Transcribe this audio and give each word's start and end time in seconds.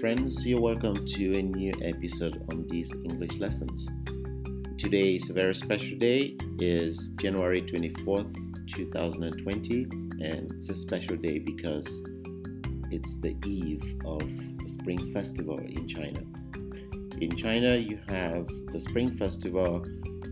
friends. 0.00 0.46
You're 0.46 0.62
welcome 0.62 1.04
to 1.04 1.38
a 1.38 1.42
new 1.42 1.74
episode 1.82 2.42
on 2.50 2.66
these 2.68 2.90
English 2.90 3.36
lessons. 3.36 3.86
Today 4.78 5.16
is 5.16 5.28
a 5.28 5.34
very 5.34 5.54
special 5.54 5.98
day. 5.98 6.38
is 6.58 7.10
January 7.20 7.60
24th, 7.60 8.34
2020, 8.66 9.82
and 10.22 10.52
it's 10.52 10.70
a 10.70 10.74
special 10.74 11.16
day 11.16 11.38
because 11.38 12.02
it's 12.90 13.20
the 13.20 13.36
eve 13.44 13.82
of 14.06 14.26
the 14.62 14.68
Spring 14.68 15.06
Festival 15.12 15.58
in 15.58 15.86
China. 15.86 16.20
In 17.20 17.36
China, 17.36 17.76
you 17.76 17.98
have 18.08 18.48
the 18.72 18.80
Spring 18.80 19.12
Festival, 19.12 19.84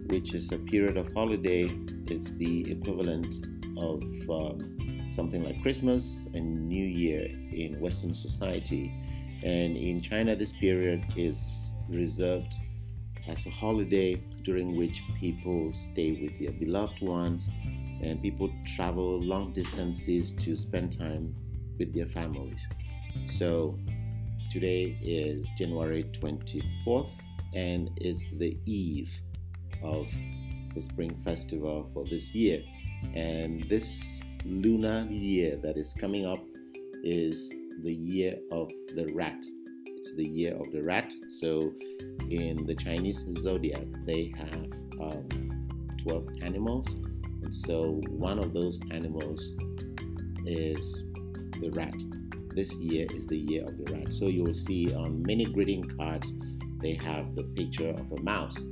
which 0.06 0.32
is 0.32 0.50
a 0.50 0.58
period 0.58 0.96
of 0.96 1.12
holiday. 1.12 1.68
It's 2.06 2.30
the 2.30 2.72
equivalent 2.72 3.46
of 3.76 4.02
um, 4.30 5.10
something 5.12 5.44
like 5.44 5.60
Christmas 5.60 6.26
and 6.32 6.66
New 6.66 6.86
Year 6.86 7.26
in 7.52 7.78
Western 7.80 8.14
society. 8.14 8.94
And 9.44 9.76
in 9.76 10.00
China, 10.00 10.34
this 10.34 10.52
period 10.52 11.04
is 11.16 11.72
reserved 11.88 12.54
as 13.28 13.46
a 13.46 13.50
holiday 13.50 14.14
during 14.42 14.76
which 14.76 15.02
people 15.20 15.72
stay 15.72 16.12
with 16.22 16.38
their 16.38 16.52
beloved 16.52 17.00
ones 17.02 17.48
and 18.02 18.22
people 18.22 18.50
travel 18.76 19.20
long 19.20 19.52
distances 19.52 20.32
to 20.32 20.56
spend 20.56 20.98
time 20.98 21.34
with 21.78 21.94
their 21.94 22.06
families. 22.06 22.66
So 23.26 23.78
today 24.50 24.96
is 25.02 25.50
January 25.56 26.04
24th 26.20 27.12
and 27.54 27.90
it's 27.96 28.30
the 28.30 28.56
eve 28.66 29.12
of 29.82 30.10
the 30.74 30.80
Spring 30.80 31.14
Festival 31.16 31.88
for 31.92 32.04
this 32.04 32.34
year. 32.34 32.62
And 33.14 33.62
this 33.68 34.20
lunar 34.44 35.06
year 35.10 35.56
that 35.62 35.76
is 35.76 35.92
coming 35.92 36.26
up 36.26 36.40
is 37.04 37.50
the 37.82 37.92
year 37.92 38.38
of 38.50 38.70
the 38.94 39.10
rat. 39.14 39.44
It's 39.86 40.14
the 40.14 40.26
year 40.26 40.54
of 40.54 40.70
the 40.72 40.82
rat. 40.82 41.12
So, 41.28 41.72
in 42.30 42.66
the 42.66 42.74
Chinese 42.74 43.24
zodiac, 43.32 43.86
they 44.04 44.32
have 44.36 44.70
um, 45.00 45.88
12 46.02 46.28
animals. 46.42 46.94
And 47.42 47.54
so, 47.54 48.00
one 48.08 48.38
of 48.38 48.52
those 48.52 48.78
animals 48.90 49.54
is 50.44 51.04
the 51.60 51.70
rat. 51.74 51.96
This 52.54 52.74
year 52.76 53.06
is 53.14 53.26
the 53.26 53.38
year 53.38 53.66
of 53.66 53.78
the 53.78 53.92
rat. 53.92 54.12
So, 54.12 54.26
you 54.26 54.44
will 54.44 54.54
see 54.54 54.94
on 54.94 55.22
many 55.22 55.44
greeting 55.44 55.84
cards, 55.84 56.32
they 56.78 56.94
have 56.94 57.34
the 57.34 57.44
picture 57.44 57.90
of 57.90 58.12
a 58.12 58.22
mouse. 58.22 58.62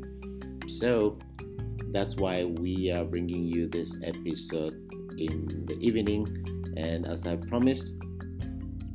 So, 0.68 1.18
that's 1.92 2.16
why 2.16 2.44
we 2.44 2.90
are 2.90 3.04
bringing 3.04 3.46
you 3.46 3.68
this 3.68 3.96
episode 4.02 4.74
in 5.18 5.64
the 5.66 5.78
evening. 5.80 6.26
And 6.76 7.06
as 7.06 7.26
I 7.26 7.36
promised 7.36 7.94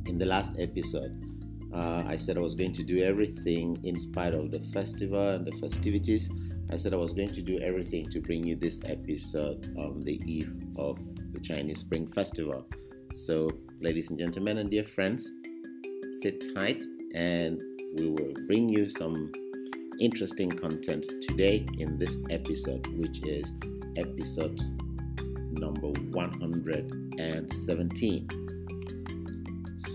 in 0.06 0.18
the 0.18 0.26
last 0.26 0.56
episode, 0.58 1.24
uh, 1.74 2.02
I 2.06 2.16
said 2.16 2.36
I 2.36 2.42
was 2.42 2.54
going 2.54 2.72
to 2.72 2.82
do 2.82 3.02
everything 3.02 3.78
in 3.84 3.98
spite 3.98 4.34
of 4.34 4.50
the 4.50 4.60
festival 4.72 5.30
and 5.30 5.46
the 5.46 5.52
festivities. 5.52 6.28
I 6.70 6.76
said 6.76 6.92
I 6.92 6.96
was 6.96 7.12
going 7.12 7.30
to 7.30 7.42
do 7.42 7.58
everything 7.60 8.08
to 8.10 8.20
bring 8.20 8.46
you 8.46 8.56
this 8.56 8.80
episode 8.84 9.74
on 9.78 10.02
the 10.04 10.20
eve 10.24 10.52
of 10.76 10.98
the 11.32 11.40
Chinese 11.40 11.80
Spring 11.80 12.06
Festival. 12.06 12.66
So, 13.14 13.48
ladies 13.80 14.10
and 14.10 14.18
gentlemen, 14.18 14.58
and 14.58 14.70
dear 14.70 14.84
friends, 14.84 15.30
sit 16.22 16.44
tight 16.54 16.84
and 17.14 17.60
we 17.98 18.10
will 18.10 18.34
bring 18.46 18.68
you 18.68 18.90
some 18.90 19.32
interesting 20.00 20.50
content 20.50 21.06
today 21.22 21.64
in 21.78 21.98
this 21.98 22.18
episode, 22.30 22.86
which 22.98 23.24
is 23.24 23.52
episode 23.96 24.60
number 25.52 25.88
117. 25.88 28.28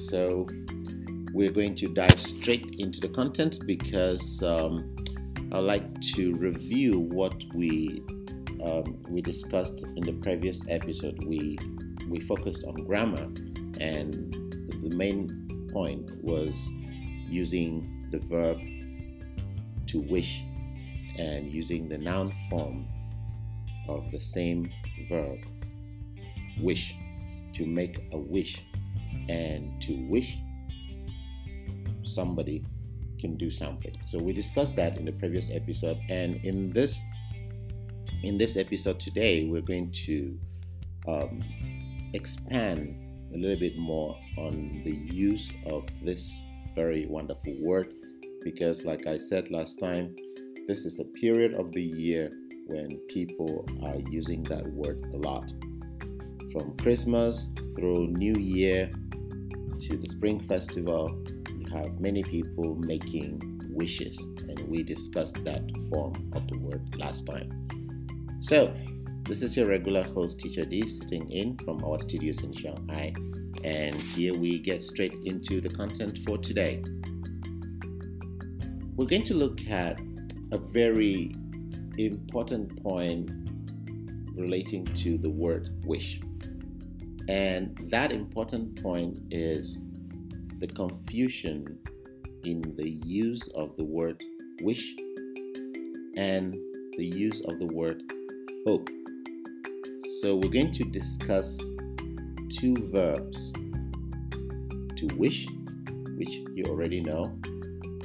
So, 0.09 0.47
we're 1.33 1.51
going 1.51 1.75
to 1.75 1.89
dive 1.89 2.21
straight 2.21 2.75
into 2.79 3.01
the 3.01 3.09
content 3.09 3.59
because 3.67 4.41
um, 4.41 4.95
I'd 5.51 5.59
like 5.59 6.01
to 6.15 6.33
review 6.35 6.99
what 7.11 7.35
we 7.53 8.01
um, 8.65 9.03
we 9.09 9.21
discussed 9.21 9.83
in 9.83 10.03
the 10.03 10.13
previous 10.13 10.61
episode. 10.69 11.21
We 11.25 11.57
we 12.09 12.21
focused 12.21 12.63
on 12.63 12.75
grammar, 12.85 13.27
and 13.81 14.31
the 14.81 14.95
main 14.95 15.69
point 15.73 16.09
was 16.23 16.69
using 17.27 18.01
the 18.09 18.19
verb 18.19 18.61
to 19.87 19.99
wish 20.09 20.41
and 21.17 21.51
using 21.51 21.89
the 21.89 21.97
noun 21.97 22.31
form 22.49 22.87
of 23.89 24.09
the 24.11 24.21
same 24.21 24.71
verb 25.09 25.39
wish 26.61 26.95
to 27.55 27.65
make 27.65 27.99
a 28.13 28.17
wish 28.17 28.63
and 29.29 29.81
to 29.81 29.93
wish 30.09 30.37
somebody 32.03 32.63
can 33.19 33.35
do 33.35 33.49
something 33.49 33.95
so 34.05 34.17
we 34.17 34.31
discussed 34.31 34.75
that 34.75 34.97
in 34.97 35.05
the 35.05 35.11
previous 35.11 35.51
episode 35.51 35.97
and 36.09 36.35
in 36.45 36.71
this 36.71 37.01
in 38.23 38.37
this 38.37 38.57
episode 38.57 38.99
today 38.99 39.45
we're 39.45 39.61
going 39.61 39.91
to 39.91 40.37
um, 41.07 41.43
expand 42.13 42.95
a 43.33 43.37
little 43.37 43.59
bit 43.59 43.77
more 43.77 44.17
on 44.37 44.81
the 44.85 44.91
use 45.13 45.49
of 45.65 45.83
this 46.03 46.41
very 46.75 47.05
wonderful 47.07 47.55
word 47.59 47.93
because 48.43 48.85
like 48.85 49.07
i 49.07 49.17
said 49.17 49.49
last 49.51 49.79
time 49.79 50.15
this 50.67 50.85
is 50.85 50.99
a 50.99 51.05
period 51.19 51.53
of 51.55 51.71
the 51.71 51.81
year 51.81 52.29
when 52.67 52.97
people 53.07 53.65
are 53.83 53.97
using 54.11 54.43
that 54.43 54.67
word 54.73 55.05
a 55.13 55.17
lot. 55.17 55.51
From 56.51 56.77
Christmas 56.77 57.49
through 57.75 58.07
New 58.07 58.33
Year 58.35 58.89
to 59.81 59.97
the 59.97 60.07
Spring 60.07 60.39
Festival, 60.39 61.21
you 61.57 61.65
have 61.73 61.99
many 61.99 62.23
people 62.23 62.75
making 62.75 63.41
wishes, 63.69 64.23
and 64.47 64.59
we 64.69 64.81
discussed 64.81 65.43
that 65.43 65.61
form 65.89 66.31
of 66.33 66.47
the 66.47 66.57
word 66.59 66.95
last 66.97 67.25
time. 67.27 67.67
So, 68.39 68.73
this 69.23 69.43
is 69.43 69.57
your 69.57 69.67
regular 69.67 70.03
host, 70.03 70.39
Teacher 70.39 70.63
D, 70.63 70.87
sitting 70.87 71.29
in 71.29 71.57
from 71.57 71.83
our 71.83 71.99
studios 71.99 72.41
in 72.41 72.53
Shanghai, 72.53 73.13
and 73.65 73.99
here 73.99 74.33
we 74.33 74.59
get 74.59 74.81
straight 74.81 75.15
into 75.25 75.59
the 75.59 75.69
content 75.69 76.19
for 76.25 76.37
today. 76.37 76.81
We're 78.95 79.05
going 79.05 79.23
to 79.23 79.33
look 79.33 79.67
at 79.67 79.99
a 80.53 80.57
very 80.57 81.35
important 81.97 82.81
point 82.81 83.31
relating 84.33 84.85
to 84.85 85.17
the 85.17 85.29
word 85.29 85.69
wish. 85.85 86.21
And 87.27 87.77
that 87.91 88.11
important 88.11 88.81
point 88.81 89.19
is 89.31 89.77
the 90.59 90.67
confusion 90.67 91.77
in 92.43 92.61
the 92.77 92.89
use 92.89 93.47
of 93.49 93.75
the 93.77 93.83
word 93.83 94.23
wish 94.61 94.95
and 96.15 96.53
the 96.97 97.05
use 97.05 97.41
of 97.41 97.59
the 97.59 97.67
word 97.67 98.01
hope. 98.65 98.89
So 100.21 100.35
we're 100.35 100.49
going 100.49 100.71
to 100.71 100.83
discuss 100.85 101.57
two 102.49 102.75
verbs 102.91 103.51
to 104.95 105.07
wish, 105.17 105.47
which 106.17 106.29
you 106.55 106.63
already 106.67 107.01
know, 107.01 107.37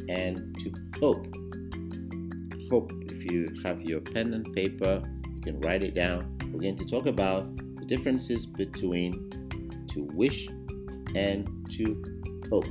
and 0.08 0.54
to 0.60 0.72
hope. 1.00 1.26
Hope 2.70 2.92
if 3.06 3.30
you 3.30 3.48
have 3.64 3.82
your 3.82 4.00
pen 4.00 4.34
and 4.34 4.52
paper, 4.52 5.02
you 5.34 5.40
can 5.40 5.60
write 5.60 5.82
it 5.82 5.94
down. 5.94 6.36
We're 6.52 6.60
going 6.60 6.76
to 6.76 6.84
talk 6.84 7.06
about 7.06 7.46
differences 7.92 8.46
between 8.46 9.12
to 9.86 10.08
wish 10.14 10.48
and 11.14 11.46
to 11.70 11.84
hope. 12.48 12.64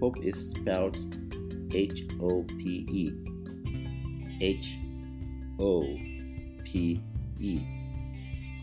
Hope 0.00 0.16
is 0.20 0.50
spelled 0.50 0.98
H 1.72 2.02
O 2.20 2.42
P 2.58 2.84
E. 2.90 3.04
H 4.40 4.78
O 5.60 5.82
P 6.64 7.00
E. 7.38 7.60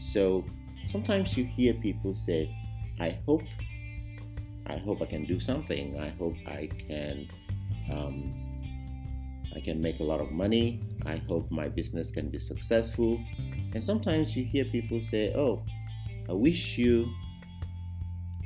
So 0.02 0.44
sometimes 0.86 1.38
you 1.38 1.46
hear 1.46 1.74
people 1.76 2.14
say, 2.14 2.54
I 3.00 3.18
hope, 3.26 3.44
I 4.68 4.76
hope 4.80 5.02
I 5.02 5.06
can 5.06 5.24
do 5.24 5.40
something. 5.40 5.98
I 5.98 6.10
hope 6.10 6.36
I 6.46 6.68
can 6.88 7.30
um, 7.90 8.18
I 9.56 9.62
can 9.62 9.82
make 9.82 10.02
a 10.02 10.04
lot 10.04 10.20
of 10.20 10.30
money. 10.32 10.82
I 11.06 11.18
hope 11.30 11.50
my 11.52 11.70
business 11.70 12.12
can 12.12 12.30
be 12.30 12.40
successful. 12.40 13.18
And 13.74 13.84
sometimes 13.84 14.36
you 14.36 14.46
hear 14.46 14.66
people 14.66 15.02
say, 15.02 15.34
Oh, 15.36 15.66
I 16.30 16.34
wish 16.34 16.78
you, 16.78 17.12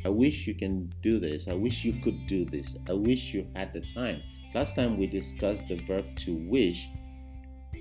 I 0.05 0.09
wish 0.09 0.47
you 0.47 0.55
can 0.55 0.91
do 1.03 1.19
this. 1.19 1.47
I 1.47 1.53
wish 1.53 1.83
you 1.83 1.93
could 2.01 2.27
do 2.27 2.45
this. 2.45 2.77
I 2.89 2.93
wish 2.93 3.33
you 3.33 3.47
had 3.55 3.73
the 3.73 3.81
time. 3.81 4.21
Last 4.55 4.75
time 4.75 4.97
we 4.97 5.07
discussed 5.07 5.67
the 5.67 5.75
verb 5.85 6.15
to 6.19 6.35
wish 6.49 6.87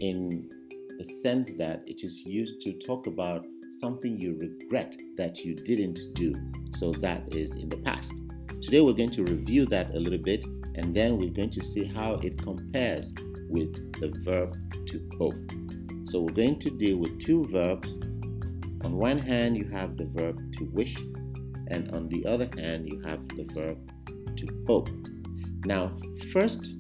in 0.00 0.50
the 0.98 1.04
sense 1.04 1.56
that 1.56 1.82
it 1.86 2.02
is 2.02 2.22
used 2.26 2.60
to 2.62 2.72
talk 2.78 3.06
about 3.06 3.46
something 3.70 4.18
you 4.18 4.38
regret 4.38 4.96
that 5.16 5.44
you 5.44 5.54
didn't 5.54 6.00
do. 6.14 6.34
So 6.72 6.92
that 6.92 7.32
is 7.34 7.54
in 7.54 7.68
the 7.68 7.76
past. 7.78 8.12
Today 8.62 8.80
we're 8.80 8.94
going 8.94 9.10
to 9.10 9.22
review 9.22 9.66
that 9.66 9.94
a 9.94 9.98
little 9.98 10.18
bit 10.18 10.44
and 10.74 10.94
then 10.94 11.18
we're 11.18 11.30
going 11.30 11.50
to 11.50 11.64
see 11.64 11.84
how 11.84 12.14
it 12.14 12.42
compares 12.42 13.14
with 13.48 13.74
the 14.00 14.12
verb 14.24 14.56
to 14.86 15.08
hope. 15.18 15.34
So 16.06 16.20
we're 16.20 16.34
going 16.34 16.60
to 16.60 16.70
deal 16.70 16.98
with 16.98 17.18
two 17.18 17.44
verbs. 17.46 17.94
On 18.84 18.96
one 18.96 19.18
hand, 19.18 19.56
you 19.56 19.64
have 19.72 19.96
the 19.96 20.04
verb 20.04 20.40
to 20.52 20.64
wish, 20.66 20.96
and 21.66 21.90
on 21.90 22.08
the 22.08 22.24
other 22.26 22.48
hand, 22.56 22.88
you 22.88 23.00
have 23.00 23.26
the 23.30 23.42
verb 23.52 23.76
to 24.36 24.46
hope. 24.68 24.88
Now, 25.64 25.98
first, 26.32 26.76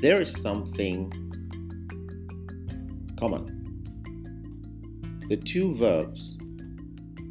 there 0.00 0.20
is 0.20 0.40
something 0.40 1.10
common. 3.18 3.52
The 5.28 5.36
two 5.36 5.74
verbs 5.74 6.38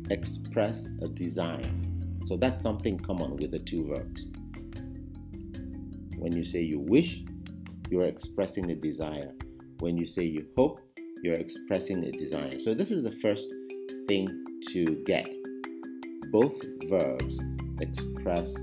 express 0.09 0.89
a 1.01 1.07
desire. 1.07 1.71
So 2.25 2.35
that's 2.35 2.59
something 2.59 2.99
common 2.99 3.37
with 3.37 3.51
the 3.51 3.59
two 3.59 3.87
verbs. 3.87 4.27
When 6.17 6.33
you 6.35 6.43
say 6.43 6.59
you 6.59 6.79
wish, 6.79 7.23
you're 7.89 8.07
expressing 8.07 8.69
a 8.71 8.75
desire. 8.75 9.31
When 9.79 9.97
you 9.97 10.05
say 10.05 10.23
you 10.23 10.45
hope, 10.55 10.79
you're 11.21 11.35
expressing 11.35 12.03
a 12.03 12.11
desire. 12.11 12.59
So 12.59 12.73
this 12.73 12.91
is 12.91 13.03
the 13.03 13.11
first 13.11 13.47
thing 14.07 14.27
to 14.71 15.03
get. 15.05 15.29
Both 16.31 16.61
verbs 16.89 17.39
express 17.81 18.53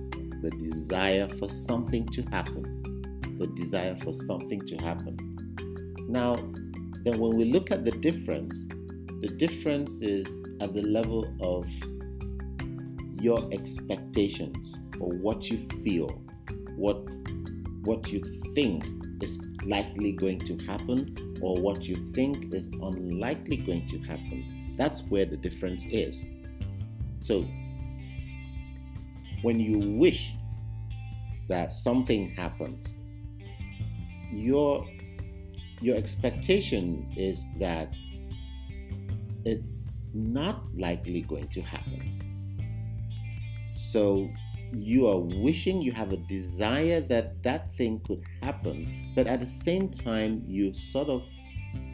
the 0.43 0.50
desire 0.59 1.29
for 1.29 1.49
something 1.49 2.06
to 2.09 2.23
happen. 2.23 2.64
The 3.38 3.47
desire 3.49 3.97
for 3.97 4.12
something 4.12 4.61
to 4.67 4.76
happen. 4.76 5.17
Now, 6.09 6.37
then 7.05 7.19
when 7.19 7.37
we 7.37 7.47
look 7.47 7.70
at 7.70 7.85
the 7.85 7.91
difference, 7.91 8.67
the 9.20 9.29
difference 9.37 10.03
is 10.03 10.38
at 10.61 10.75
the 10.75 10.82
level 10.82 11.26
of 11.41 11.67
your 13.11 13.49
expectations 13.53 14.79
or 15.00 15.11
what 15.11 15.50
you 15.50 15.59
feel, 15.82 16.09
what 16.76 17.09
what 17.85 18.12
you 18.12 18.20
think 18.55 18.85
is 19.23 19.39
likely 19.65 20.13
going 20.13 20.39
to 20.41 20.57
happen 20.67 21.39
or 21.41 21.57
what 21.57 21.83
you 21.85 21.95
think 22.13 22.53
is 22.53 22.69
unlikely 22.69 23.59
going 23.59 23.87
to 23.87 23.99
happen. 24.01 24.75
That's 24.77 25.03
where 25.05 25.25
the 25.25 25.37
difference 25.37 25.85
is. 25.87 26.27
So, 27.21 27.47
when 29.43 29.61
you 29.61 29.99
wish 29.99 30.35
that 31.49 31.73
something 31.73 32.35
happens, 32.37 32.95
your 34.31 34.87
your 35.81 35.97
expectation 35.97 37.13
is 37.17 37.47
that 37.59 37.93
it's 39.45 40.11
not 40.15 40.63
likely 40.77 41.23
going 41.23 41.49
to 41.49 41.61
happen. 41.61 42.21
So 43.73 44.31
you 44.73 45.07
are 45.07 45.19
wishing, 45.19 45.81
you 45.81 45.93
have 45.93 46.13
a 46.13 46.17
desire 46.17 47.01
that 47.01 47.43
that 47.43 47.75
thing 47.75 48.01
could 48.07 48.23
happen, 48.43 49.13
but 49.15 49.27
at 49.27 49.41
the 49.41 49.47
same 49.47 49.89
time, 49.91 50.43
you 50.47 50.73
sort 50.75 51.09
of 51.09 51.27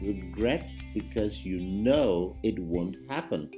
regret 0.01 0.69
because 0.93 1.45
you 1.45 1.59
know 1.59 2.37
it 2.43 2.57
won't 2.59 2.97
happen. 3.09 3.49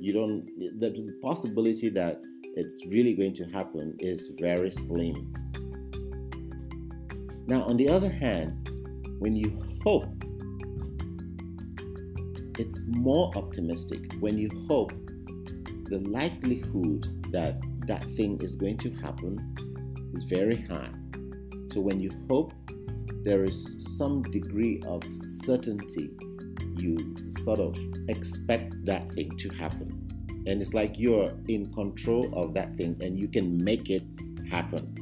You 0.00 0.12
don't, 0.12 0.46
the 0.80 1.18
possibility 1.22 1.88
that 1.90 2.20
it's 2.54 2.84
really 2.86 3.14
going 3.14 3.34
to 3.34 3.44
happen 3.46 3.96
is 3.98 4.34
very 4.40 4.70
slim. 4.70 5.32
Now, 7.46 7.62
on 7.62 7.76
the 7.76 7.88
other 7.88 8.10
hand, 8.10 8.68
when 9.18 9.34
you 9.34 9.58
hope 9.82 10.08
it's 12.58 12.84
more 12.88 13.30
optimistic 13.36 14.12
when 14.20 14.36
you 14.36 14.48
hope 14.68 14.92
the 15.86 15.98
likelihood 16.08 17.06
that 17.32 17.62
that 17.88 18.04
thing 18.16 18.38
is 18.42 18.54
going 18.54 18.76
to 18.76 18.90
happen 18.90 19.38
is 20.14 20.22
very 20.24 20.60
high. 20.62 20.90
So 21.68 21.80
when 21.80 21.98
you 21.98 22.10
hope, 22.28 22.52
there 23.24 23.42
is 23.44 23.76
some 23.96 24.22
degree 24.22 24.82
of 24.86 25.02
certainty. 25.12 26.10
You 26.76 27.14
sort 27.30 27.58
of 27.58 27.76
expect 28.08 28.84
that 28.84 29.10
thing 29.12 29.30
to 29.38 29.48
happen. 29.48 29.88
And 30.46 30.60
it's 30.60 30.74
like 30.74 30.98
you're 30.98 31.32
in 31.48 31.72
control 31.72 32.30
of 32.34 32.54
that 32.54 32.76
thing 32.76 32.96
and 33.00 33.18
you 33.18 33.26
can 33.26 33.62
make 33.62 33.90
it 33.90 34.04
happen. 34.50 34.94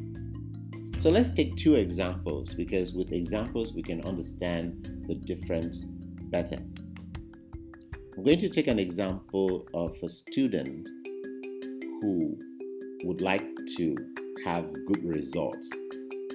So 0.98 1.10
let's 1.10 1.30
take 1.30 1.56
two 1.56 1.74
examples 1.74 2.54
because 2.54 2.94
with 2.94 3.12
examples 3.12 3.74
we 3.74 3.82
can 3.82 4.00
understand 4.04 5.04
the 5.06 5.14
difference 5.14 5.84
better. 6.30 6.58
I'm 8.16 8.24
going 8.24 8.38
to 8.38 8.48
take 8.48 8.66
an 8.66 8.78
example 8.78 9.68
of 9.74 9.94
a 10.02 10.08
student 10.08 10.88
who 12.00 12.38
would 13.06 13.20
like 13.20 13.47
to 13.76 13.97
have 14.44 14.67
good 14.87 15.05
results, 15.05 15.70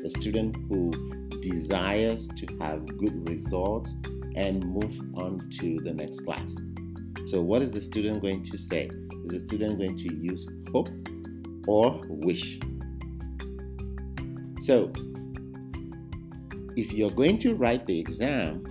a 0.06 0.10
student 0.10 0.56
who 0.70 0.92
desires 1.42 2.30
to 2.30 2.48
have 2.62 2.86
good 2.98 3.28
results 3.28 3.94
and 4.36 4.66
move 4.66 5.00
on 5.16 5.50
to 5.60 5.78
the 5.84 5.94
next 5.94 6.22
class. 6.22 6.56
So, 7.26 7.42
what 7.42 7.62
is 7.62 7.74
the 7.74 7.82
student 7.82 8.22
going 8.22 8.44
to 8.44 8.58
say? 8.58 8.90
Is 9.26 9.32
the 9.32 9.40
student 9.40 9.80
going 9.80 9.98
to 9.98 10.16
use 10.16 10.48
hope 10.72 10.90
or 11.68 12.02
wish? 12.08 12.60
So, 14.62 14.92
if 16.78 16.94
you're 16.94 17.12
going 17.12 17.38
to 17.40 17.56
write 17.56 17.86
the 17.86 18.00
exam, 18.00 18.64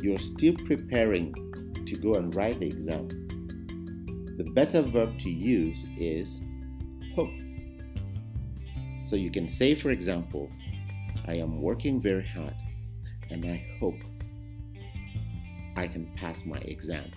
you're 0.00 0.18
still 0.18 0.54
preparing 0.64 1.34
to 1.86 1.96
go 1.96 2.14
and 2.14 2.34
write 2.34 2.58
the 2.58 2.66
exam, 2.66 3.08
the 4.38 4.44
better 4.52 4.82
verb 4.82 5.18
to 5.18 5.28
use 5.28 5.84
is 5.98 6.42
hope. 7.16 7.30
So 9.02 9.16
you 9.16 9.32
can 9.32 9.48
say, 9.48 9.74
for 9.74 9.90
example, 9.90 10.48
I 11.26 11.34
am 11.34 11.60
working 11.60 12.00
very 12.00 12.24
hard 12.24 12.54
and 13.30 13.44
I 13.44 13.66
hope 13.80 13.96
I 15.76 15.88
can 15.88 16.06
pass 16.14 16.46
my 16.46 16.58
exam. 16.58 17.10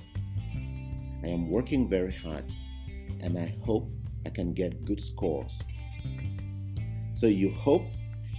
I 1.23 1.27
am 1.27 1.51
working 1.51 1.87
very 1.87 2.11
hard 2.11 2.45
and 3.19 3.37
I 3.37 3.55
hope 3.63 3.87
I 4.25 4.29
can 4.29 4.53
get 4.53 4.83
good 4.83 4.99
scores. 4.99 5.61
So 7.13 7.27
you 7.27 7.51
hope 7.51 7.83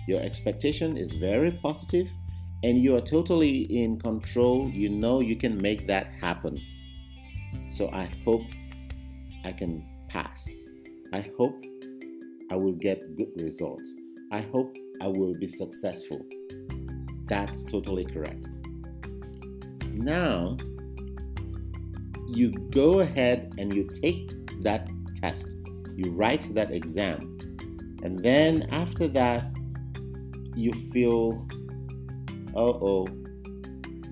your 0.08 0.20
expectation 0.20 0.96
is 0.96 1.12
very 1.12 1.52
positive 1.62 2.08
and 2.64 2.82
you 2.82 2.96
are 2.96 3.00
totally 3.00 3.60
in 3.82 4.00
control, 4.00 4.68
you 4.68 4.88
know 4.88 5.20
you 5.20 5.36
can 5.36 5.56
make 5.62 5.86
that 5.86 6.08
happen. 6.20 6.60
So 7.70 7.88
I 7.90 8.10
hope 8.24 8.42
I 9.44 9.52
can 9.52 9.84
pass. 10.08 10.54
I 11.12 11.24
hope 11.36 11.64
I 12.50 12.56
will 12.56 12.72
get 12.72 13.16
good 13.16 13.30
results. 13.40 13.94
I 14.30 14.40
hope 14.40 14.76
I 15.00 15.08
will 15.08 15.34
be 15.34 15.46
successful. 15.46 16.24
That's 17.26 17.64
totally 17.64 18.04
correct. 18.04 18.46
Now, 19.92 20.56
you 22.28 22.50
go 22.70 23.00
ahead 23.00 23.54
and 23.58 23.74
you 23.74 23.88
take 23.88 24.32
that 24.62 24.88
test, 25.16 25.56
you 25.96 26.12
write 26.12 26.48
that 26.54 26.70
exam, 26.70 27.38
and 28.02 28.22
then 28.22 28.66
after 28.70 29.06
that, 29.08 29.54
you 30.54 30.72
feel 30.92 31.46
oh 32.54 32.78
oh, 32.82 33.06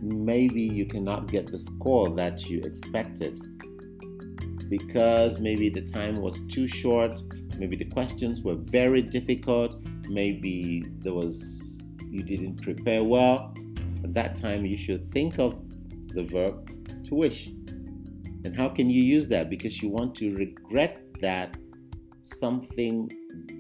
maybe 0.01 0.63
you 0.63 0.87
cannot 0.87 1.31
get 1.31 1.51
the 1.51 1.59
score 1.59 2.09
that 2.11 2.49
you 2.49 2.61
expected 2.63 3.39
because 4.71 5.41
maybe 5.41 5.69
the 5.69 5.83
time 5.83 6.23
was 6.23 6.41
too 6.47 6.67
short, 6.67 7.21
maybe 7.59 7.77
the 7.77 7.85
questions 7.85 8.41
were 8.41 8.55
very 8.55 9.03
difficult, 9.03 9.77
maybe 10.09 10.85
there 11.01 11.13
was 11.13 11.79
you 12.09 12.23
didn't 12.23 12.63
prepare 12.63 13.05
well. 13.05 13.55
At 14.03 14.15
that 14.15 14.35
time, 14.35 14.65
you 14.65 14.79
should 14.79 15.13
think 15.13 15.39
of 15.39 15.61
the 16.09 16.25
verb 16.25 17.05
to 17.05 17.15
wish. 17.15 17.49
And 18.45 18.57
how 18.57 18.69
can 18.69 18.89
you 18.89 19.03
use 19.03 19.29
that? 19.29 19.51
Because 19.51 19.83
you 19.83 19.91
want 19.91 20.15
to 20.17 20.35
regret 20.37 21.03
that 21.21 21.57
something 22.23 23.11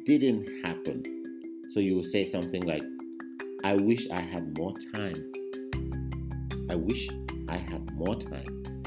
didn't 0.05 0.49
happen. 0.65 1.03
So 1.69 1.81
you 1.81 1.95
will 1.95 2.05
say 2.05 2.25
something 2.25 2.63
like, 2.63 2.83
I 3.63 3.75
wish 3.75 4.09
I 4.11 4.21
had 4.21 4.59
more 4.59 4.75
time. 4.95 5.33
I 6.71 6.75
wish 6.75 7.09
I 7.49 7.57
had 7.57 7.93
more 7.95 8.17
time, 8.17 8.80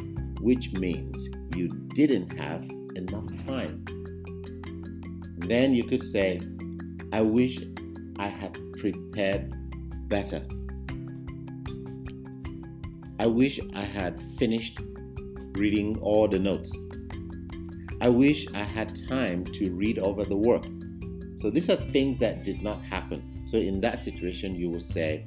which 0.43 0.73
means 0.73 1.29
you 1.55 1.69
didn't 1.95 2.37
have 2.37 2.63
enough 2.95 3.33
time. 3.47 3.85
Then 5.37 5.73
you 5.73 5.85
could 5.85 6.03
say, 6.03 6.41
I 7.13 7.21
wish 7.21 7.59
I 8.19 8.27
had 8.27 8.57
prepared 8.77 9.55
better. 10.09 10.45
I 13.19 13.25
wish 13.27 13.59
I 13.73 13.83
had 13.83 14.21
finished 14.37 14.79
reading 15.53 15.97
all 16.01 16.27
the 16.27 16.39
notes. 16.39 16.75
I 18.01 18.09
wish 18.09 18.45
I 18.53 18.63
had 18.63 18.99
time 19.07 19.45
to 19.45 19.71
read 19.71 19.97
over 19.97 20.25
the 20.25 20.35
work. 20.35 20.65
So 21.37 21.49
these 21.49 21.69
are 21.69 21.77
things 21.77 22.17
that 22.17 22.43
did 22.43 22.61
not 22.61 22.83
happen. 22.83 23.43
So 23.47 23.57
in 23.59 23.79
that 23.79 24.03
situation, 24.03 24.55
you 24.55 24.69
will 24.69 24.81
say, 24.81 25.25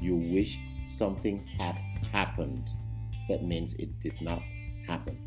you 0.00 0.16
wish 0.16 0.58
something 0.88 1.46
had 1.58 1.78
happened. 2.12 2.68
That 3.28 3.44
means 3.44 3.74
it 3.74 3.98
did 4.00 4.20
not 4.20 4.42
happen. 4.86 5.18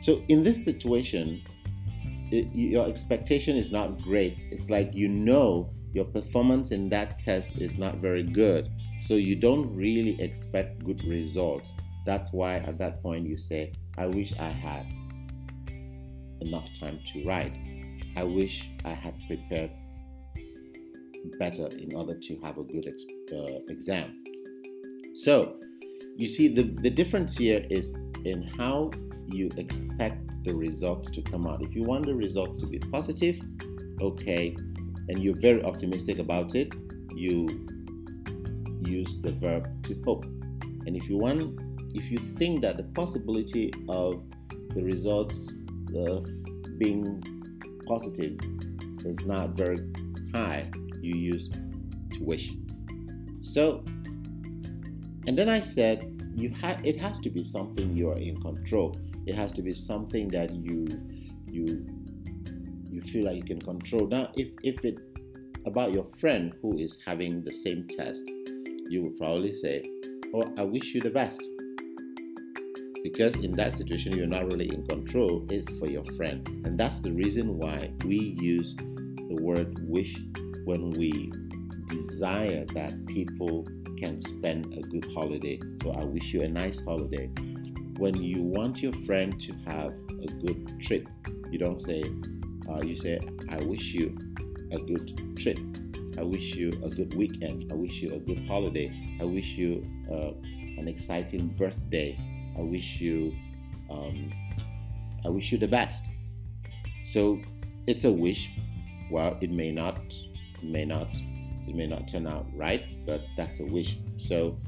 So 0.00 0.22
in 0.28 0.42
this 0.42 0.64
situation, 0.64 1.42
it, 2.30 2.48
your 2.54 2.86
expectation 2.86 3.56
is 3.56 3.70
not 3.70 4.00
great. 4.02 4.36
It's 4.50 4.70
like 4.70 4.94
you 4.94 5.08
know 5.08 5.70
your 5.92 6.04
performance 6.06 6.72
in 6.72 6.88
that 6.88 7.18
test 7.18 7.58
is 7.58 7.78
not 7.78 7.98
very 7.98 8.22
good. 8.22 8.70
So 9.02 9.14
you 9.14 9.36
don't 9.36 9.74
really 9.76 10.20
expect 10.20 10.84
good 10.84 11.04
results. 11.04 11.74
That's 12.06 12.32
why 12.32 12.56
at 12.56 12.78
that 12.78 13.02
point 13.02 13.26
you 13.26 13.36
say, 13.36 13.72
I 13.98 14.06
wish 14.06 14.32
I 14.38 14.48
had 14.48 14.86
enough 16.40 16.68
time 16.78 17.00
to 17.12 17.24
write. 17.24 17.56
I 18.16 18.24
wish 18.24 18.68
I 18.84 18.92
had 18.92 19.14
prepared 19.26 19.70
better 21.38 21.68
in 21.68 21.94
order 21.94 22.18
to 22.18 22.40
have 22.40 22.58
a 22.58 22.64
good 22.64 22.86
ex- 22.86 23.04
uh, 23.32 23.60
exam. 23.68 24.24
So, 25.14 25.56
you 26.16 26.28
see, 26.28 26.48
the, 26.48 26.62
the 26.62 26.90
difference 26.90 27.36
here 27.36 27.64
is 27.70 27.94
in 28.24 28.42
how 28.58 28.90
you 29.28 29.50
expect 29.56 30.20
the 30.44 30.54
results 30.54 31.10
to 31.10 31.22
come 31.22 31.46
out. 31.46 31.62
If 31.62 31.74
you 31.74 31.82
want 31.82 32.06
the 32.06 32.14
results 32.14 32.58
to 32.58 32.66
be 32.66 32.78
positive, 32.78 33.40
okay, 34.00 34.56
and 35.08 35.18
you're 35.18 35.38
very 35.40 35.62
optimistic 35.62 36.18
about 36.18 36.54
it, 36.54 36.74
you 37.14 37.66
use 38.80 39.20
the 39.22 39.32
verb 39.32 39.68
to 39.84 40.00
hope. 40.04 40.24
And 40.86 40.96
if 40.96 41.08
you 41.08 41.16
want, 41.16 41.60
if 41.94 42.10
you 42.10 42.18
think 42.18 42.62
that 42.62 42.76
the 42.76 42.84
possibility 42.84 43.72
of 43.88 44.24
the 44.74 44.82
results 44.82 45.52
of 45.94 46.26
being 46.78 47.22
positive 47.86 48.38
is 49.04 49.24
not 49.24 49.56
very 49.56 49.78
high, 50.34 50.70
you 51.00 51.16
use 51.16 51.48
to 51.48 52.24
wish. 52.24 52.52
So, 53.40 53.84
and 55.26 55.38
then 55.38 55.48
I 55.48 55.60
said, 55.60 56.22
you 56.34 56.50
have 56.60 56.84
it 56.84 56.98
has 56.98 57.18
to 57.20 57.30
be 57.30 57.44
something 57.44 57.96
you 57.96 58.10
are 58.10 58.18
in 58.18 58.40
control. 58.40 58.98
It 59.26 59.36
has 59.36 59.52
to 59.52 59.62
be 59.62 59.74
something 59.74 60.28
that 60.28 60.50
you 60.54 60.86
you 61.50 61.84
you 62.90 63.02
feel 63.02 63.26
like 63.26 63.36
you 63.36 63.44
can 63.44 63.60
control. 63.60 64.06
Now, 64.08 64.32
if 64.36 64.52
if 64.62 64.84
it 64.84 64.98
about 65.66 65.92
your 65.92 66.06
friend 66.18 66.52
who 66.60 66.76
is 66.78 67.00
having 67.04 67.42
the 67.42 67.52
same 67.52 67.86
test, 67.86 68.24
you 68.88 69.02
will 69.02 69.16
probably 69.18 69.52
say, 69.52 69.82
"Oh, 70.34 70.52
I 70.56 70.64
wish 70.64 70.94
you 70.94 71.00
the 71.00 71.10
best." 71.10 71.42
Because 73.02 73.34
in 73.34 73.52
that 73.52 73.72
situation, 73.72 74.16
you're 74.16 74.26
not 74.26 74.46
really 74.50 74.68
in 74.72 74.86
control. 74.86 75.44
It's 75.50 75.70
for 75.78 75.86
your 75.86 76.04
friend, 76.16 76.46
and 76.64 76.78
that's 76.78 77.00
the 77.00 77.12
reason 77.12 77.58
why 77.58 77.92
we 78.04 78.36
use 78.40 78.74
the 78.76 79.38
word 79.40 79.78
"wish" 79.88 80.16
when 80.64 80.90
we 80.92 81.32
desire 81.88 82.64
that 82.74 83.06
people 83.06 83.66
can 84.02 84.18
spend 84.18 84.66
a 84.76 84.82
good 84.82 85.06
holiday. 85.14 85.60
So 85.80 85.92
I 85.92 86.02
wish 86.02 86.34
you 86.34 86.42
a 86.42 86.48
nice 86.48 86.80
holiday. 86.84 87.28
When 87.98 88.20
you 88.20 88.42
want 88.42 88.82
your 88.82 88.92
friend 89.06 89.40
to 89.40 89.52
have 89.66 89.92
a 89.92 90.26
good 90.44 90.80
trip, 90.80 91.08
you 91.50 91.58
don't 91.58 91.80
say, 91.80 92.02
uh, 92.68 92.82
you 92.82 92.96
say, 92.96 93.20
I 93.48 93.58
wish 93.58 93.94
you 93.94 94.18
a 94.72 94.78
good 94.78 95.36
trip. 95.38 95.58
I 96.18 96.24
wish 96.24 96.56
you 96.56 96.70
a 96.84 96.90
good 96.90 97.14
weekend. 97.14 97.70
I 97.70 97.74
wish 97.74 98.02
you 98.02 98.14
a 98.14 98.18
good 98.18 98.44
holiday. 98.48 98.88
I 99.20 99.24
wish 99.24 99.52
you 99.52 99.84
uh, 100.10 100.32
an 100.80 100.88
exciting 100.88 101.48
birthday. 101.56 102.18
I 102.58 102.62
wish 102.62 103.00
you, 103.00 103.32
um, 103.88 104.32
I 105.24 105.28
wish 105.28 105.52
you 105.52 105.58
the 105.58 105.68
best. 105.68 106.10
So 107.04 107.40
it's 107.86 108.04
a 108.04 108.10
wish. 108.10 108.50
Well, 109.12 109.38
it 109.40 109.50
may 109.50 109.70
not, 109.70 110.00
may 110.60 110.84
not 110.84 111.08
it 111.66 111.74
may 111.74 111.86
not 111.86 112.08
turn 112.08 112.26
out 112.26 112.46
right, 112.54 112.84
but 113.06 113.22
that's 113.36 113.60
a 113.60 113.64
wish. 113.64 113.96
So, 114.16 114.58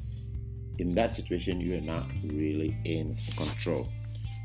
in 0.79 0.95
that 0.95 1.13
situation, 1.13 1.61
you 1.61 1.77
are 1.77 1.81
not 1.81 2.07
really 2.25 2.77
in 2.85 3.17
control. 3.37 3.89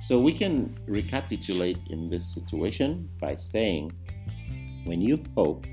So, 0.01 0.19
we 0.19 0.33
can 0.33 0.77
recapitulate 0.87 1.79
in 1.89 2.09
this 2.09 2.33
situation 2.33 3.09
by 3.19 3.35
saying 3.35 3.91
when 4.85 5.01
you 5.01 5.23
hope, 5.35 5.65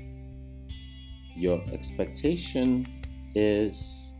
your 1.35 1.61
expectation 1.71 2.85
is 3.35 4.15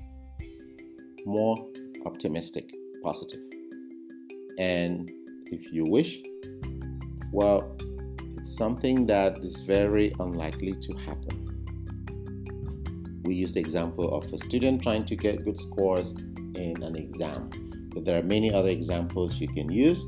more 1.26 1.58
optimistic, 2.06 2.72
positive. 3.04 3.42
And 4.60 5.12
if 5.48 5.74
you 5.74 5.84
wish, 5.86 6.20
well, 7.32 7.76
it's 8.38 8.56
something 8.56 9.06
that 9.08 9.40
is 9.40 9.62
very 9.62 10.14
unlikely 10.20 10.74
to 10.74 10.94
happen 10.98 11.47
we 13.28 13.36
use 13.36 13.54
the 13.54 13.60
example 13.60 14.10
of 14.16 14.32
a 14.34 14.40
student 14.40 14.82
trying 14.82 15.06
to 15.06 15.16
get 15.16 15.44
good 15.44 15.58
scores 15.58 16.12
in 16.56 16.82
an 16.82 16.96
exam. 16.96 17.50
But 17.94 18.06
there 18.06 18.18
are 18.18 18.24
many 18.24 18.54
other 18.54 18.70
examples 18.70 19.40
you 19.42 19.48
can 19.48 19.70
use. 19.70 20.06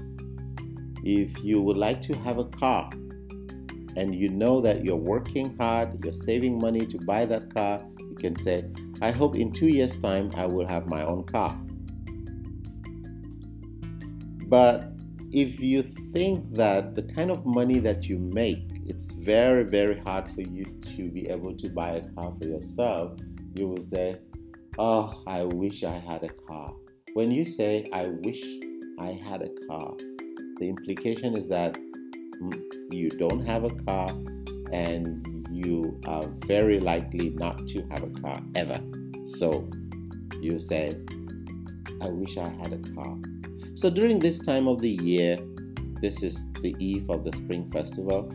If 1.04 1.44
you 1.44 1.62
would 1.62 1.78
like 1.78 2.02
to 2.02 2.16
have 2.18 2.38
a 2.38 2.46
car 2.46 2.90
and 3.96 4.16
you 4.16 4.30
know 4.30 4.62
that 4.62 4.86
you're 4.86 4.96
working 4.96 5.58
hard, 5.58 6.04
you're 6.04 6.14
saving 6.14 6.60
money 6.60 6.86
to 6.86 6.98
buy 7.00 7.26
that 7.26 7.54
car, 7.54 7.86
you 8.00 8.16
can 8.16 8.36
say, 8.36 8.66
I 9.02 9.12
hope 9.12 9.36
in 9.36 9.52
two 9.52 9.68
years' 9.68 9.98
time 9.98 10.32
I 10.36 10.46
will 10.46 10.68
have 10.68 10.88
my 10.88 11.04
own 11.04 11.24
car. 11.24 11.60
But 14.48 14.92
if 15.32 15.60
you 15.60 15.84
think 16.14 16.56
that 16.56 16.96
the 16.96 17.04
kind 17.04 17.30
of 17.30 17.46
money 17.46 17.80
that 17.80 18.10
you 18.10 18.18
make 18.18 18.78
it's 18.89 19.12
very, 19.12 19.63
very 19.63 19.98
hard 20.00 20.27
for 20.31 20.41
you 20.41 20.65
to 20.65 21.10
be 21.12 21.29
able 21.29 21.55
to 21.55 21.69
buy 21.69 21.91
a 21.91 22.10
car 22.15 22.34
for 22.41 22.48
yourself, 22.48 23.19
you 23.53 23.67
will 23.67 23.79
say, 23.79 24.17
Oh, 24.79 25.22
I 25.27 25.43
wish 25.43 25.84
I 25.84 25.98
had 26.00 26.24
a 26.24 26.29
car. 26.29 26.74
When 27.13 27.29
you 27.29 27.46
say, 27.46 27.86
I 27.93 28.08
wish 28.08 28.43
I 29.00 29.12
had 29.12 29.43
a 29.43 29.67
car, 29.67 29.93
the 30.58 30.67
implication 30.69 31.38
is 31.38 31.48
that 31.50 31.75
mm, 31.75 32.62
you 32.91 33.10
don't 33.12 33.46
have 33.46 33.63
a 33.63 33.69
car 33.69 34.10
and 34.72 35.48
you 35.51 36.00
are 36.08 36.25
very 36.48 36.79
likely 36.79 37.29
not 37.29 37.67
to 37.67 37.84
have 37.91 38.03
a 38.03 38.10
car 38.22 38.41
ever. 38.55 38.81
So 39.24 39.69
you 40.41 40.58
say, 40.58 40.98
I 42.01 42.10
wish 42.10 42.38
I 42.38 42.50
had 42.50 42.74
a 42.74 42.79
car. 42.96 43.17
So 43.75 43.91
during 43.91 44.17
this 44.17 44.39
time 44.39 44.67
of 44.67 44.81
the 44.81 44.98
year, 45.03 45.38
this 46.01 46.24
is 46.24 46.51
the 46.62 46.75
eve 46.79 47.10
of 47.10 47.24
the 47.24 47.34
Spring 47.34 47.69
Festival 47.69 48.31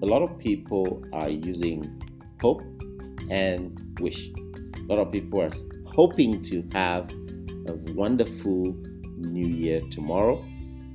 a 0.00 0.06
lot 0.06 0.22
of 0.22 0.38
people 0.38 1.02
are 1.12 1.28
using 1.28 2.00
hope 2.40 2.62
and 3.30 3.98
wish. 4.00 4.28
A 4.28 4.82
lot 4.82 4.98
of 4.98 5.12
people 5.12 5.42
are 5.42 5.50
hoping 5.86 6.40
to 6.42 6.62
have 6.72 7.10
a 7.66 7.74
wonderful 7.94 8.76
new 9.16 9.46
year 9.46 9.80
tomorrow, 9.90 10.44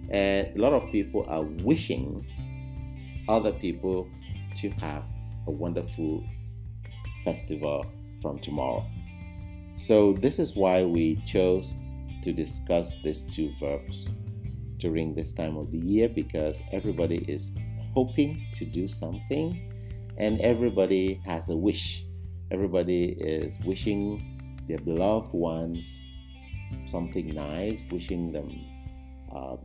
and 0.10 0.56
a 0.56 0.60
lot 0.60 0.72
of 0.72 0.90
people 0.92 1.26
are 1.28 1.44
wishing 1.64 2.26
other 3.28 3.52
people 3.52 4.08
to 4.56 4.70
have 4.70 5.04
a 5.48 5.52
wonderful 5.52 6.24
festival 7.26 7.86
from 8.22 8.40
tomorrow. 8.40 8.86
So, 9.76 10.14
this 10.14 10.40
is 10.40 10.56
why 10.56 10.84
we 10.84 11.18
chose 11.26 11.74
to 12.22 12.32
discuss 12.32 12.96
these 13.04 13.24
two 13.24 13.52
verbs 13.60 14.08
during 14.78 15.14
this 15.14 15.34
time 15.34 15.58
of 15.58 15.72
the 15.72 15.78
year 15.78 16.08
because 16.08 16.62
everybody 16.72 17.26
is 17.28 17.52
hoping 17.94 18.46
to 18.54 18.66
do 18.66 18.88
something, 18.88 19.72
and 20.18 20.40
everybody 20.42 21.22
has 21.26 21.50
a 21.50 21.58
wish. 21.58 22.06
Everybody 22.52 23.16
is 23.20 23.60
wishing 23.66 24.64
their 24.68 24.78
beloved 24.80 25.34
ones 25.34 26.00
something 26.86 27.28
nice, 27.28 27.84
wishing 27.92 28.32
them 28.32 28.50
um, 29.34 29.60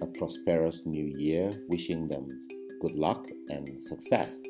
a 0.00 0.06
prosperous 0.06 0.86
new 0.86 1.06
year, 1.18 1.50
wishing 1.68 2.08
them 2.08 2.42
good 2.80 2.94
luck 2.94 3.26
and 3.48 3.82
success. 3.82 4.40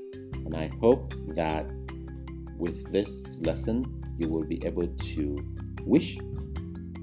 And 0.45 0.55
I 0.55 0.71
hope 0.81 1.15
that 1.29 1.71
with 2.59 2.91
this 2.93 3.41
lesson, 3.41 3.85
you 4.19 4.29
will 4.29 4.45
be 4.45 4.61
able 4.65 4.89
to 4.89 5.37
wish 5.85 6.19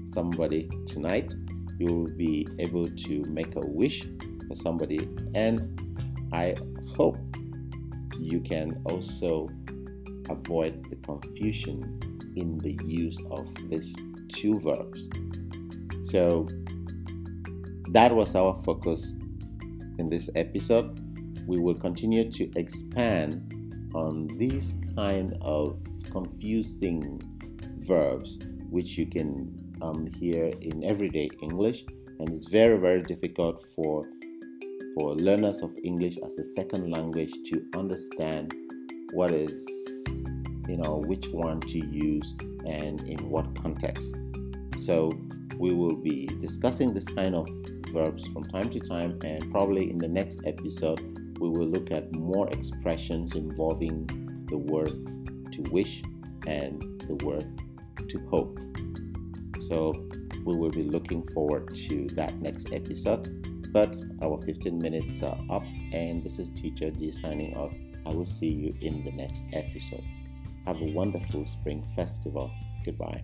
somebody 0.04 0.68
tonight. 0.86 1.34
You 1.78 1.86
will 1.86 2.16
be 2.16 2.46
able 2.58 2.88
to 2.88 3.22
make 3.24 3.56
a 3.56 3.60
wish 3.60 4.06
for 4.46 4.54
somebody. 4.54 5.08
And 5.34 5.80
I 6.32 6.56
hope 6.96 7.18
you 8.18 8.40
can 8.40 8.80
also 8.84 9.48
avoid 10.28 10.88
the 10.90 10.96
confusion 10.96 12.00
in 12.36 12.58
the 12.58 12.78
use 12.84 13.18
of 13.30 13.48
these 13.68 13.94
two 14.28 14.58
verbs. 14.60 15.08
So 16.00 16.48
that 17.90 18.14
was 18.14 18.34
our 18.34 18.54
focus 18.62 19.14
in 19.98 20.08
this 20.08 20.28
episode. 20.34 21.00
We 21.46 21.58
will 21.58 21.78
continue 21.78 22.30
to 22.32 22.50
expand 22.56 23.52
on 23.94 24.26
these 24.36 24.74
kind 24.96 25.36
of 25.40 25.80
confusing 26.10 27.20
verbs 27.78 28.38
which 28.70 28.98
you 28.98 29.06
can 29.06 29.74
um, 29.80 30.06
hear 30.06 30.46
in 30.60 30.82
everyday 30.84 31.30
English 31.40 31.84
and 32.18 32.28
it's 32.28 32.46
very 32.46 32.78
very 32.78 33.02
difficult 33.02 33.64
for 33.74 34.04
for 34.96 35.14
learners 35.16 35.60
of 35.60 35.76
English 35.84 36.16
as 36.24 36.38
a 36.38 36.44
second 36.44 36.90
language 36.90 37.30
to 37.44 37.62
understand 37.74 38.54
what 39.12 39.30
is, 39.30 39.68
you 40.66 40.78
know, 40.78 41.02
which 41.06 41.28
one 41.28 41.60
to 41.60 41.86
use 41.86 42.34
and 42.66 43.02
in 43.02 43.28
what 43.28 43.54
context. 43.60 44.16
So, 44.78 45.12
we 45.58 45.72
will 45.72 45.96
be 45.96 46.26
discussing 46.40 46.94
this 46.94 47.06
kind 47.08 47.34
of 47.34 47.46
verbs 47.92 48.26
from 48.28 48.44
time 48.44 48.70
to 48.70 48.80
time, 48.80 49.18
and 49.22 49.50
probably 49.50 49.90
in 49.90 49.98
the 49.98 50.08
next 50.08 50.40
episode, 50.46 51.00
we 51.40 51.50
will 51.50 51.66
look 51.66 51.90
at 51.90 52.14
more 52.14 52.48
expressions 52.48 53.34
involving 53.34 54.06
the 54.48 54.56
word 54.56 55.52
to 55.52 55.62
wish 55.70 56.02
and 56.46 56.82
the 57.06 57.14
word 57.24 57.46
to 58.08 58.18
hope. 58.30 58.58
So, 59.60 59.92
we 60.44 60.56
will 60.56 60.70
be 60.70 60.84
looking 60.84 61.26
forward 61.28 61.74
to 61.74 62.06
that 62.14 62.40
next 62.40 62.72
episode. 62.72 63.46
But 63.76 63.94
our 64.22 64.38
15 64.38 64.78
minutes 64.78 65.22
are 65.22 65.36
up, 65.50 65.62
and 65.92 66.24
this 66.24 66.38
is 66.38 66.48
Teacher 66.48 66.90
D 66.90 67.12
signing 67.12 67.54
off. 67.58 67.74
I 68.06 68.08
will 68.08 68.24
see 68.24 68.46
you 68.46 68.74
in 68.80 69.04
the 69.04 69.12
next 69.12 69.44
episode. 69.52 70.02
Have 70.64 70.80
a 70.80 70.92
wonderful 70.92 71.46
spring 71.46 71.84
festival. 71.94 72.50
Goodbye. 72.86 73.22